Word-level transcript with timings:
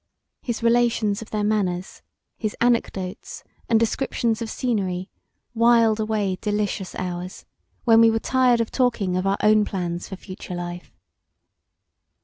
His 0.41 0.63
relations 0.63 1.21
of 1.21 1.29
their 1.29 1.43
manners, 1.43 2.01
his 2.35 2.55
anecdotes 2.59 3.43
and 3.69 3.79
descriptions 3.79 4.41
of 4.41 4.49
scenery 4.49 5.11
whiled 5.53 5.99
away 5.99 6.37
delicious 6.41 6.95
hours, 6.95 7.45
when 7.83 8.01
we 8.01 8.09
were 8.09 8.17
tired 8.17 8.61
of 8.61 8.71
talking 8.71 9.15
of 9.15 9.27
our 9.27 9.37
own 9.43 9.63
plans 9.63 10.11
of 10.11 10.17
future 10.19 10.55
life. 10.55 10.91